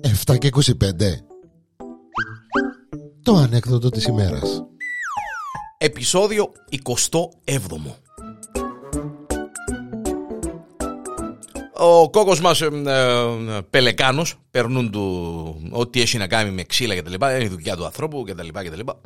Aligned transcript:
Εφτά 0.00 0.36
και 0.36 0.50
25 0.52 0.72
Το 3.22 3.34
ανέκδοτο 3.34 3.88
της 3.88 4.04
ημέρας. 4.04 4.64
Επισόδιο 5.78 6.52
27 6.70 7.28
Ο 11.82 12.10
κόκκος 12.10 12.40
μας 12.40 12.60
ε, 12.60 12.66
ε, 12.86 13.60
Πελεκάνος 13.70 14.34
Περνούν 14.50 14.90
του 14.90 15.70
ό,τι 15.70 16.00
έχει 16.00 16.18
να 16.18 16.26
κάνει 16.26 16.50
με 16.50 16.62
ξύλα 16.62 16.94
και 16.94 17.02
τα 17.02 17.10
λοιπά 17.10 17.34
Είναι 17.34 17.44
η 17.44 17.48
δουλειά 17.48 17.76
του 17.76 17.84
ανθρώπου 17.84 18.24
και 18.26 18.34
τα 18.34 18.42
λοιπά 18.42 18.62
και 18.62 18.70
τα 18.70 18.76
λοιπά. 18.76 19.00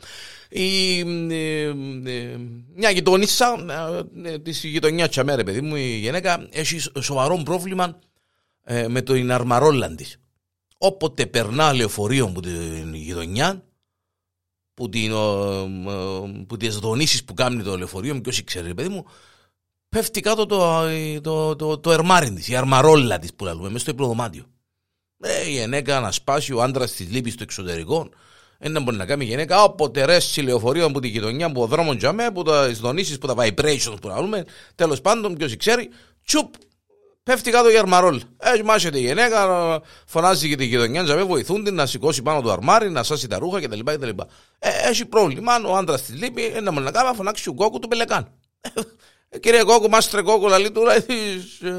Η, 0.48 0.98
ε, 1.30 1.62
ε, 2.05 2.37
Μια 2.74 2.91
γειτονίσσα 2.91 3.64
ε, 4.24 4.38
Της 4.38 4.64
γειτονιάς 4.64 5.09
τσαμέρε 5.09 5.45
παιδί 5.45 5.60
μου 5.60 5.77
Η 5.77 5.96
γυναίκα 5.96 6.48
έχει 6.50 6.79
σοβαρό 7.00 7.42
πρόβλημα 7.45 7.98
ε, 8.65 8.88
Με 8.88 9.02
το 9.02 9.15
αρμαρόλαν 9.30 9.96
της. 9.96 10.20
Όποτε 10.79 11.27
περνά 11.27 11.73
λεωφορείο 11.73 12.24
από 12.24 12.41
την 12.41 12.95
γειτονιά 12.95 13.65
που, 14.74 14.88
την, 14.88 15.12
ε, 15.12 15.15
ε, 15.15 16.45
που 16.46 16.56
τις 16.56 16.77
δονήσεις 16.77 17.24
που 17.24 17.34
κάνει 17.34 17.62
το 17.62 17.79
λεωφορείο, 17.79 18.18
και 18.20 18.29
όσοι 18.29 18.45
ξέρει, 18.45 18.74
παιδί 18.74 18.88
μου, 18.88 19.04
πέφτει 19.95 20.21
κάτω 20.21 20.47
το, 20.47 20.89
το, 21.21 21.57
το, 21.57 21.79
το 21.79 21.93
ερμάρι 21.93 22.33
της, 22.33 22.48
η 22.48 22.57
αρμαρόλα 22.57 23.19
της 23.19 23.35
που 23.35 23.45
λέμε, 23.45 23.62
μέσα 23.62 23.79
στο 23.79 23.91
υπνοδωμάτιο. 23.91 24.45
Ε, 25.21 25.48
η 25.48 25.51
γυναίκα 25.51 26.01
να 26.01 26.12
σπάσει, 26.12 26.52
ο 26.52 26.62
άντρας 26.62 26.93
της 26.93 27.11
λείπει 27.11 27.30
στο 27.30 27.43
εξωτερικό. 27.43 28.09
Ένα 28.59 28.80
μπορεί 28.80 28.97
να 28.97 29.07
κάνει 29.07 29.25
η 29.25 29.29
γυναίκα 29.29 29.62
όποτε 29.62 30.05
ρέσει 30.05 30.41
λεωφορείο 30.41 30.87
από 30.87 31.01
τη 31.01 31.09
γειτονιά, 31.09 31.47
από 31.47 31.62
ο 31.62 31.66
δρόμος 31.66 31.97
τζαμέ, 31.97 32.25
από 32.25 32.43
τα 32.43 32.69
δονήσει, 32.69 33.15
από 33.15 33.35
τα 33.35 33.35
vibrations 33.45 34.01
που 34.01 34.09
λέμε. 34.09 34.45
Τέλος 34.75 35.01
πάντων, 35.01 35.35
ποιος 35.35 35.57
ξέρει, 35.57 35.88
τσουπ, 36.24 36.55
Πέφτει 37.23 37.51
κάτω 37.51 37.71
η 37.71 37.77
αρμαρόλ. 37.77 38.21
Έτσι 38.38 38.63
μάχεται 38.63 38.99
η 38.99 39.01
γυναίκα, 39.01 39.80
φωνάζει 40.07 40.49
και 40.49 40.57
τη 40.57 40.65
γειτονιά, 40.65 41.02
να 41.02 41.27
βοηθούν 41.27 41.65
την 41.65 41.74
να 41.74 41.87
σηκώσει 41.87 42.23
πάνω 42.23 42.40
το 42.40 42.52
αρμάρι, 42.52 42.90
να 42.90 43.02
σάσει 43.02 43.29
τα 43.29 43.38
ρούχα 43.38 43.61
κτλ. 43.61 43.79
κτλ. 43.85 44.09
Ε, 44.59 44.88
έχει 44.88 45.05
πρόβλημα. 45.05 45.52
Ο 45.66 45.77
άντρας 45.77 46.02
της 46.02 46.15
λείπει, 46.15 46.45
ένα 46.45 46.73
μόνο 46.73 46.85
να 46.85 46.90
κάνει, 46.90 47.16
φωνάξει 47.16 47.49
ο 47.49 47.55
κόκκου 47.55 47.79
του 47.79 47.88
πελεκάν. 47.88 48.29
Ε, 49.35 49.38
κυρία 49.38 49.65
Κόκκου, 49.65 49.88
μάστρε 49.88 50.23
Κόκκου, 50.23 50.49
λαλή 50.49 50.71
του, 50.71 50.82
λαλή 50.82 51.04
ε, 51.63 51.71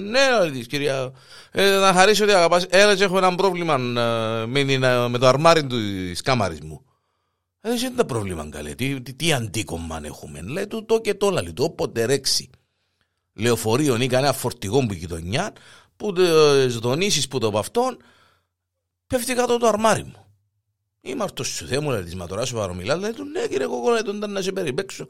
ναι, 0.00 0.30
λαλή 0.30 0.66
κυρία. 0.66 1.12
Ε, 1.50 1.76
να 1.76 1.92
χαρίσω 1.92 2.24
ότι 2.24 2.32
αγαπάς. 2.32 2.66
Έλα 2.68 2.92
έχω 2.92 3.16
ένα 3.16 3.34
πρόβλημα 3.34 3.74
ε, 3.74 4.46
με, 4.46 4.64
με 5.08 5.18
το 5.18 5.26
αρμάρι 5.26 5.66
του 5.66 5.76
κάμαρης 6.24 6.60
μου. 6.60 6.84
Ε, 7.60 7.68
δεν 7.68 7.78
είναι 7.78 7.96
το 7.96 8.04
πρόβλημα, 8.04 8.48
καλέ. 8.50 8.74
Τι, 8.74 9.00
τι, 9.00 9.14
τι 9.14 9.32
αντίκομμα 9.32 10.00
έχουμε. 10.04 10.40
Λέει 10.42 10.66
του 10.66 10.84
το 10.84 11.00
και 11.00 11.14
το, 11.14 11.30
λαλή 11.30 11.52
του, 11.52 11.64
όποτε 11.64 12.04
ρέξει 12.04 12.50
λεωφορείων 13.32 14.00
ή 14.00 14.06
κανένα 14.06 14.32
φορτηγό 14.32 14.86
που 14.86 14.92
γειτονιά, 14.92 15.52
που 15.96 16.12
τι 16.12 16.22
δονήσει 16.66 17.28
που 17.28 17.38
το 17.38 17.46
από 17.46 17.58
αυτόν, 17.58 17.96
πέφτει 19.06 19.34
κάτω 19.34 19.58
το 19.58 19.66
αρμάρι 19.66 20.02
μου. 20.02 20.23
Είμαι 21.06 21.24
αυτός 21.24 21.48
σου 21.48 21.66
Θεέ 21.66 21.80
μου, 21.80 21.90
λέει 21.90 22.02
της 22.02 22.14
ματωράς 22.14 22.48
σου 22.48 22.54
παρομιλάς, 22.54 22.98
λέει 23.00 23.10
του, 23.10 23.24
ναι 23.24 23.46
κύριε 23.46 23.66
Κόκο, 23.66 23.90
λέει 23.90 24.02
του, 24.02 24.12
να 24.12 24.42
σε 24.42 24.52
περιπέξω. 24.52 25.06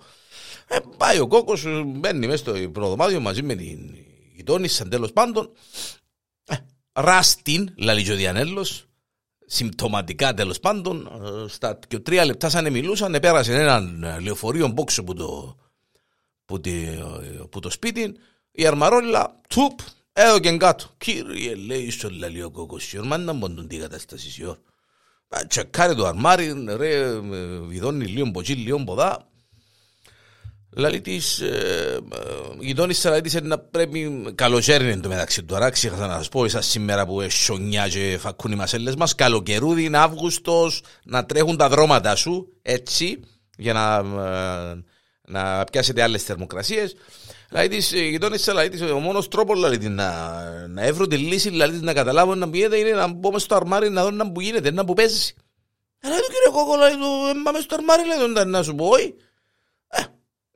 Ε, 0.68 0.76
πάει 0.96 1.18
ο 1.18 1.26
Κόκος, 1.26 1.64
μπαίνει 1.86 2.26
μέσα 2.26 2.36
στο 2.36 2.70
προδομάδιο 2.72 3.20
μαζί 3.20 3.42
με 3.42 3.54
την 3.54 3.78
γειτόνισσα 4.34 4.88
τέλος 4.88 5.12
πάντων. 5.12 5.50
Ε, 6.44 6.54
ράστιν, 6.92 7.74
λέει 7.76 8.10
ο 8.10 8.16
Διανέλος, 8.16 8.86
συμπτωματικά 9.46 10.34
τέλος 10.34 10.60
πάντων, 10.60 11.06
ε, 11.24 11.48
στα 11.48 11.78
και 11.88 11.98
τρία 11.98 12.24
λεπτά 12.24 12.48
σαν 12.48 12.72
μιλούσαν, 12.72 13.18
πέρασε 13.20 13.54
έναν 13.54 14.04
λεωφορείο 14.20 14.68
μπόξο 14.68 15.04
που 15.04 15.14
το 15.14 15.56
που, 16.44 16.60
τη, 16.60 16.72
που 17.50 17.60
το 17.60 17.70
σπίτι, 17.70 18.16
η 18.50 18.66
αρμαρόλα, 18.66 19.40
τσουπ, 19.48 19.78
έδωκε 20.12 20.56
κάτω. 20.56 20.86
Κύριε, 20.98 21.54
λέει 21.54 21.90
στο 21.90 22.10
λαλείο 22.10 22.50
κοκοσιόν, 22.50 23.06
μα 23.06 23.16
να 23.16 23.32
μποντούν 23.32 23.68
την 23.68 23.80
κατάσταση 23.80 24.30
σιόρ. 24.30 24.56
Τσεκάρει 25.48 25.94
το 25.94 26.06
αρμάρι, 26.06 26.64
ρε, 26.76 27.20
βιδώνει 27.66 28.04
λίγο 28.04 28.26
μποτσί, 28.26 28.52
λίγο 28.52 28.84
ποδά. 28.84 29.28
Λαλή 30.76 31.00
της, 31.00 31.40
ε, 31.40 31.98
γειτόνισσα 32.60 33.10
λαλή 33.10 33.22
της 33.22 33.42
να 33.42 33.58
πρέπει, 33.58 34.32
καλοκαίρι 34.34 34.84
είναι 34.84 35.00
το 35.00 35.08
μεταξύ 35.08 35.42
τώρα, 35.42 35.70
ξέχασα 35.70 36.06
να 36.06 36.16
σας 36.16 36.28
πω, 36.28 36.44
εσάς 36.44 36.66
σήμερα 36.66 37.06
που 37.06 37.20
εσονιά 37.20 37.88
και 37.88 38.16
φακούν 38.20 38.52
οι 38.52 38.56
μασέλες 38.56 38.96
μας, 38.96 39.14
καλοκαιρούδι 39.14 39.84
είναι 39.84 39.98
Αύγουστος, 39.98 40.82
να 41.04 41.26
τρέχουν 41.26 41.56
τα 41.56 41.68
δρώματα 41.68 42.16
σου, 42.16 42.48
έτσι, 42.62 43.20
για 43.56 43.72
να 43.72 43.96
ε, 44.22 44.84
να 45.28 45.64
πιάσετε 45.64 46.02
άλλες 46.02 46.22
θερμοκρασίες. 46.22 46.94
Δηλαδή, 47.48 47.98
η 47.98 48.08
γειτόνισσα, 48.08 48.52
δηλαδή, 48.52 48.92
ο 48.92 48.98
μόνος 48.98 49.28
τρόπος 49.28 49.54
δηλαδή, 49.54 49.88
να, 49.88 50.42
να 50.68 50.82
έβρω 50.82 51.06
τη 51.06 51.16
λύση, 51.16 51.50
δηλαδή, 51.50 51.78
να 51.78 51.92
καταλάβω 51.92 52.34
να 52.34 52.50
πηγαίνετε 52.50 52.78
είναι 52.78 52.90
να 52.90 53.06
μπω 53.06 53.38
στο 53.38 53.54
αρμάρι 53.54 53.90
να 53.90 54.02
δω 54.02 54.10
να 54.10 54.32
που 54.32 54.40
γίνεται, 54.40 54.70
να 54.70 54.84
που 54.84 54.94
παίζεις. 54.94 55.34
Αλλά 56.02 56.16
του 56.16 56.26
κύριε 56.26 56.50
Κόκο, 56.52 56.76
λέει 56.76 56.92
του, 56.92 57.42
πάμε 57.42 57.60
στο 57.60 57.74
αρμάρι, 57.74 58.02
λέει 58.06 58.44
να 58.46 58.62
σου 58.62 58.74
πω, 58.74 58.86
όχι. 58.86 59.14
Ε, 59.88 60.02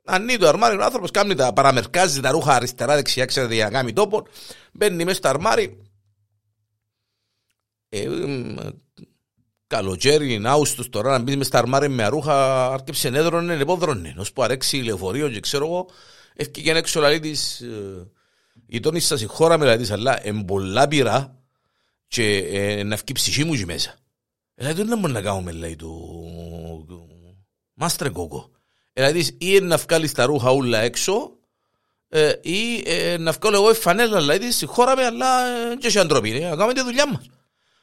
ανοίγει 0.05 0.37
το 0.37 0.47
αρμάρι, 0.47 0.77
ο 0.77 0.83
άνθρωπος 0.83 1.11
κάνει 1.11 1.35
τα 1.35 1.53
παραμερκάζει 1.53 2.19
τα 2.19 2.31
ρούχα 2.31 2.53
αριστερά-δεξιά, 2.53 3.25
ξέρετε, 3.25 3.53
για 3.53 3.65
να 3.65 3.71
κάνει 3.71 3.93
τόπο, 3.93 4.27
μπαίνει 4.73 5.03
μέσα 5.03 5.17
στο 5.17 5.27
αρμάρι. 5.27 5.83
Ε, 7.89 8.09
καλοκαίρι, 9.69 10.41
Αύγουστο 10.45 10.89
τώρα 10.89 11.11
να 11.11 11.19
μπεις 11.19 11.37
μες 11.37 11.47
στα 11.47 11.57
αρμάρια 11.57 11.89
με 11.89 12.03
αρούχα, 12.03 12.67
άρκεψε 12.71 13.09
νέδρονε, 13.09 13.53
επόδρονε. 13.53 14.15
Ω 14.17 14.23
που 14.33 14.43
αρέξει 14.43 14.77
λεωφορείο 14.77 15.29
και 15.29 15.39
ξέρω 15.39 15.65
εγώ, 15.65 15.89
έφυγε 16.33 16.71
έξω 16.71 16.99
λαλή 16.99 17.19
τη 17.19 17.31
γειτόνι 18.65 18.99
σας 18.99 19.21
η 19.21 19.25
χώρα 19.25 19.57
με 19.57 19.65
λαλή 19.65 19.91
αλλά 19.91 20.27
εμπολά 20.27 20.87
πειρά 20.87 21.35
και 22.07 22.37
ε, 22.37 22.83
να 22.83 22.95
βγει 22.95 23.11
ψυχή 23.13 23.43
μου 23.43 23.55
και 23.55 23.65
μέσα. 23.65 23.95
Δηλαδή 24.55 24.83
δεν 24.83 24.99
μπορούμε 24.99 25.19
να 25.19 25.21
κάνουμε 25.21 25.51
λέει 25.51 25.75
του 25.75 25.95
μάστρε 27.73 28.09
κόκο. 28.09 28.49
Δηλαδή 28.93 29.37
ή 29.37 29.59
να 29.59 29.77
βγάλεις 29.77 30.11
τα 30.11 30.25
ρούχα 30.25 30.49
όλα 30.49 30.79
έξω 30.79 31.31
ε, 32.07 32.33
ή 32.41 32.83
ε, 32.85 33.17
να 33.17 33.31
βγάλω 33.31 33.55
εγώ 33.55 33.73
φανέλα 33.73 34.19
δηλαδή 34.19 34.51
στη 34.51 34.65
χώρα 34.65 34.95
με 34.95 35.05
αλλά 35.05 35.27
και 35.79 35.89
σε 35.89 35.99
αντροπή, 35.99 36.31
να 36.31 36.49
κάνουμε 36.49 36.73
τη 36.73 36.81
δουλειά 36.81 37.07
μας. 37.07 37.29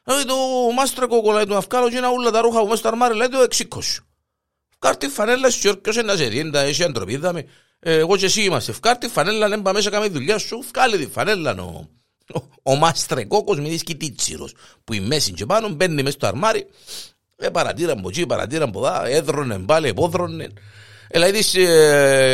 Δηλαδή 0.06 0.26
το 0.26 0.36
μάστρο 0.76 1.08
κοκολάει 1.08 1.46
του 1.46 1.52
να 1.52 1.60
βγάλω 1.60 1.90
και 1.90 1.96
ένα 1.96 2.10
ούλα 2.10 2.30
τα 2.30 2.40
ρούχα 2.40 2.58
που 2.58 2.64
μέσα 2.64 2.76
στο 2.76 2.88
αρμάρι 2.88 3.14
λέει 3.14 3.28
το 3.28 3.40
εξήκος. 3.40 4.00
Φκάρτη 4.74 5.08
φανέλα 5.08 5.50
σου 5.50 5.60
και 5.60 5.68
όποιος 5.68 5.96
να 5.96 6.16
σε 6.16 6.24
διέντα, 6.26 6.60
εσύ 6.60 6.82
αντροπίδα 6.82 7.32
με. 7.32 7.46
Εγώ 7.78 8.16
και 8.16 8.24
εσύ 8.24 8.42
είμαστε. 8.42 8.72
Φκάρτη 8.72 9.08
φανέλα 9.08 9.48
να 9.48 9.72
μέσα 9.72 9.90
κάμε 9.90 10.08
δουλειά 10.08 10.38
σου, 10.38 10.62
φκάλει 10.62 10.98
τη 10.98 11.10
φανέλα 11.10 11.54
ο, 11.62 11.88
ο 12.62 12.74
μάστρε 12.74 13.24
κόκος 13.24 13.60
με 13.60 13.68
δίσκει 13.68 13.96
τίτσιρος 13.96 14.54
που 14.84 14.92
η 14.92 15.00
μέση 15.00 15.32
και 15.32 15.46
πάνω 15.46 15.68
μπαίνει 15.68 16.02
μέσα 16.02 16.16
στο 16.16 16.26
αρμάρι 16.26 16.66
ε, 17.36 17.48
παρατήραν 17.48 17.98
από 17.98 18.08
εκεί, 18.08 18.26
παρατήραν 18.26 18.68
από 18.68 18.86
εδώ, 18.86 19.04
έδρωνε 19.04 19.58
πάλι, 19.58 19.88
επόδρωνε. 19.88 20.48
Δηλαδή, 21.10 21.40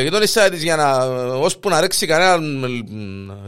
γειτόνισσα 0.02 0.48
της 0.48 0.62
για 0.62 0.76
να, 0.76 1.04
ώσπου 1.34 1.68
να 1.68 1.80
ρέξει 1.80 2.06
κανένα 2.06 2.68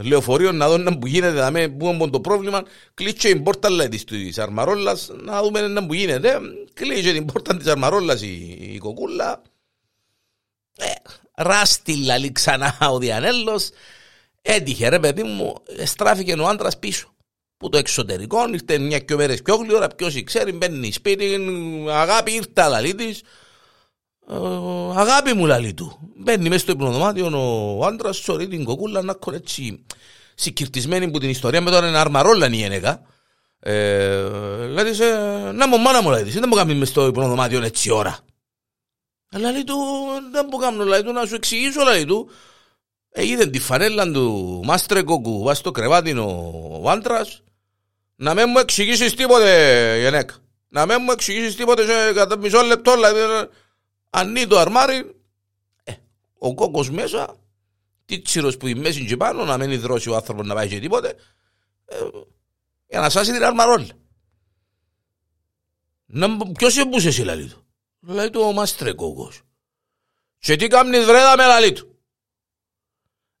λεωφορείο 0.01 0.51
να 0.51 0.69
δω 0.69 0.97
που 0.97 1.07
γίνεται, 1.07 1.39
να 1.39 1.51
με 1.51 1.67
πούμε 1.67 2.09
το 2.09 2.19
πρόβλημα, 2.19 2.63
κλείτσε 2.93 3.27
την 3.27 3.43
πόρτα 3.43 3.69
λέει, 3.69 3.87
της 3.87 4.37
αρμαρόλας, 4.37 5.11
να 5.23 5.41
δούμε 5.41 5.61
να 5.61 5.85
που 5.85 5.93
γίνεται. 5.93 6.39
Κλείτσε 6.73 7.11
την 7.11 7.25
πόρτα 7.25 7.57
της 7.57 7.67
αρμαρόλας 7.67 8.21
η, 8.21 8.57
η 8.73 8.77
κοκούλα. 8.77 9.41
Ε, 10.77 10.91
ράστη 11.35 11.95
λαλή 11.97 12.31
ξανά 12.31 12.77
ο 12.91 12.97
Διανέλος. 12.97 13.69
Έτυχε 14.41 14.89
ρε 14.89 14.99
παιδί 14.99 15.23
μου, 15.23 15.55
στράφηκε 15.85 16.33
ο 16.33 16.47
άντρας 16.47 16.79
πίσω. 16.79 17.09
Που 17.57 17.69
το 17.69 17.77
εξωτερικό, 17.77 18.49
ήρθε 18.53 18.77
μια 18.77 18.99
και 18.99 19.15
μέρες 19.15 19.41
πιο 19.41 19.55
γλυόρα, 19.55 19.87
ποιος 19.87 20.23
ξέρει, 20.23 20.51
μπαίνει 20.51 20.91
σπίτι, 20.91 21.37
αγάπη 21.89 22.31
ήρθα 22.31 22.67
λαλή 22.67 22.95
της, 22.95 23.19
ε, 23.19 23.23
αγάπη 24.95 25.33
μου 25.33 25.45
λαλή 25.45 25.73
του. 25.73 26.13
Μπαίνει 26.17 26.49
μέσα 26.49 26.59
στο 26.59 26.71
υπνοδωμάτιο 26.71 27.31
ο 27.77 27.85
άντρας, 27.85 28.17
σωρεί 28.17 28.47
την 28.47 28.63
κοκούλα 28.63 29.01
να 29.01 29.13
κον 29.13 29.33
έτσι 29.33 29.85
συγκυρτισμένη 30.35 31.11
που 31.11 31.19
την 31.19 31.29
ιστορία 31.29 31.61
με 31.61 31.71
τώρα 31.71 31.87
είναι 31.87 31.97
αρμαρόλα 31.97 32.47
η 32.47 32.55
γυναίκα. 32.55 33.01
Ε, 33.59 34.21
λέει 34.67 34.93
σε, 34.93 35.03
να 35.53 35.67
μου 35.67 35.77
μάνα 35.77 36.01
μου 36.01 36.09
λέει 36.09 36.23
δεν 36.23 36.43
μου 36.47 36.55
κάνεις 36.55 36.75
μες 36.77 36.89
στο 36.89 37.05
υπνοδωμάτιο 37.05 37.63
έτσι 37.63 37.91
ώρα. 37.91 38.19
Αλλά 39.31 39.51
λέει 39.51 39.63
του, 39.63 39.75
δεν 40.31 40.47
μου 40.51 40.57
κάνω 40.57 40.83
λέει 40.83 41.03
του, 41.03 41.11
να 41.11 41.25
σου 41.25 41.35
εξηγήσω 41.35 41.83
λέει 41.83 42.05
του. 42.05 42.29
Ε, 43.09 43.27
είδε 43.27 43.45
τη 43.45 43.59
φανέλα 43.59 44.11
του 44.11 44.61
μάστρε 44.65 45.01
κοκού, 45.01 45.43
βάζει 45.43 45.59
στο 45.59 45.71
κρεβάτι 45.71 46.11
ο 46.17 46.89
άντρας, 46.89 47.43
να 48.15 48.33
μην 48.33 48.45
μου 48.47 48.59
εξηγήσεις 48.59 49.13
τίποτε 49.13 49.99
γυναίκα. 49.99 50.33
Να 50.67 50.85
μην 50.85 50.97
μου 51.01 51.11
εξηγήσεις 51.11 51.55
τίποτε 51.55 51.85
σε 51.85 52.13
κατά 52.13 52.37
μισό 52.37 52.61
λεπτό, 52.61 52.93
δηλαδή, 52.93 53.19
Ανοίγει 54.17 54.47
το 54.47 54.59
αρμάρι, 54.59 55.15
ε, 55.83 55.93
ο 56.37 56.53
κόκκος 56.53 56.89
μέσα, 56.89 57.37
τι 58.05 58.21
τσίρος 58.21 58.57
που 58.57 58.67
η 58.67 58.75
μέση 58.75 59.05
και 59.05 59.17
πάνω, 59.17 59.45
να 59.45 59.57
μην 59.57 59.71
υδρώσει 59.71 60.09
ο 60.09 60.15
άνθρωπος 60.15 60.47
να 60.47 60.53
πάει 60.53 60.67
και 60.67 60.79
τίποτε, 60.79 61.15
ε, 61.85 61.95
για 62.87 62.99
να 62.99 63.09
σάσει 63.09 63.31
την 63.31 63.43
αρμαρόλα. 63.43 63.87
Να, 66.05 66.37
ποιος 66.37 66.77
εμπούσε 66.77 67.07
εσύ 67.07 67.23
λαλί 67.23 67.47
του; 67.47 67.65
Λέει 67.99 68.29
του 68.29 68.41
ο 68.41 68.53
μάστρε 68.53 68.93
κόκκος. 68.93 69.41
Και 70.37 70.55
τι 70.55 70.67
κάνεις 70.67 71.05
βρέδα 71.05 71.37
με 71.37 71.45
λαλί 71.45 71.71
του. 71.71 71.99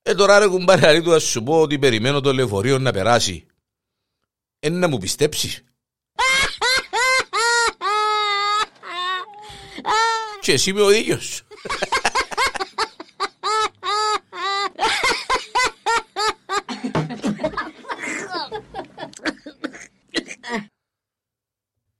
Ε, 0.01 0.15
τώρα 0.15 0.39
ρε 0.39 0.47
κουμπάρε 0.47 0.87
αλήτου 0.87 1.09
να 1.09 1.19
σου 1.19 1.43
πω 1.43 1.61
ότι 1.61 1.79
περιμένω 1.79 2.21
το 2.21 2.33
λεωφορείο 2.33 2.79
να 2.79 2.91
περάσει. 2.91 3.45
Ε, 4.59 4.69
να 4.69 4.87
μου 4.87 4.97
πιστέψεις. 4.97 5.63
Και 10.45 10.51
εσύ 10.51 10.69
είμαι 10.69 10.81
ο 10.81 10.91
ίδιος. 10.91 11.41